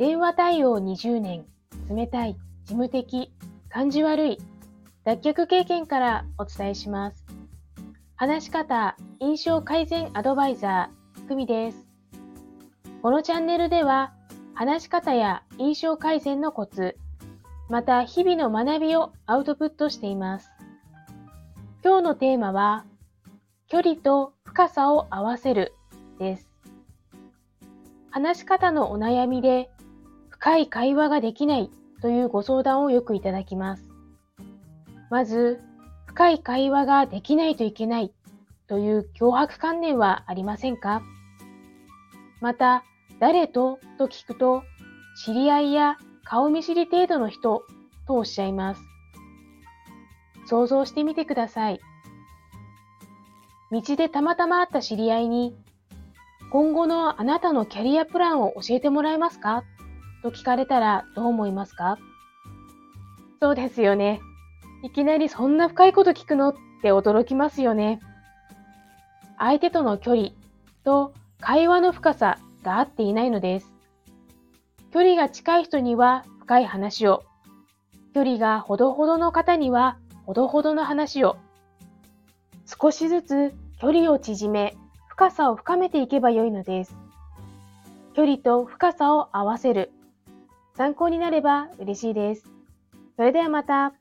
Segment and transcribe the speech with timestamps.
[0.00, 1.44] 電話対応20年、
[1.94, 3.30] 冷たい、事務的、
[3.68, 4.38] 感じ悪い、
[5.04, 7.26] 脱却経験からお伝えします。
[8.16, 11.86] 話し方、印象改善アドバイザー、ふみです。
[13.02, 14.14] このチャンネルでは、
[14.54, 16.96] 話し方や印象改善のコツ、
[17.68, 20.50] また日々の学びをアウトプットしています。
[21.84, 22.86] 今日のテーマは、
[23.68, 25.74] 距離と深さを合わせる
[26.18, 26.48] です。
[28.10, 29.70] 話し方のお悩みで
[30.40, 33.90] 深い会話ができないというご相談をよくいただきます。
[35.10, 35.60] まず、
[36.06, 38.10] 深い会話ができないといけない
[38.66, 41.02] という脅迫観念はありませんか？
[42.40, 42.84] また、
[43.18, 44.62] 誰とと聞くと、
[45.26, 47.62] 知り合いや顔見知り程度の人
[48.06, 48.80] とおっしゃいます。
[50.46, 51.80] 想像してみてください。
[53.70, 55.54] 道でたまたま会った知り合いに、
[56.50, 59.64] 今後のあなたのキャリアプランを教えてもらえますか？
[60.22, 61.98] と聞かれたらどう思いますか？
[63.40, 64.20] そうですよね。
[64.82, 68.00] いきなりそんな深いこと聞くのって驚きますよね。
[69.38, 70.28] 相手との距離
[70.84, 73.72] と会話の深さが合っていないのです。
[74.92, 77.22] 距離が近い人には深い話を、
[78.14, 79.96] 距離がほどほどの方には
[80.26, 81.36] ほどほどの話を、
[82.66, 84.76] 少しずつ距離を縮め、
[85.08, 86.94] 深さを深めていけばよいのです。
[88.14, 89.92] 距離と深さを合わせる。
[90.74, 92.46] 参考になれば嬉しいです。
[93.16, 93.99] それではまた。